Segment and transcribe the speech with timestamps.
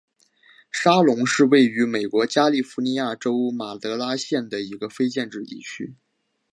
[0.71, 5.93] 沙龙是位于美国加利福尼亚州马德拉县的一个非建制地区。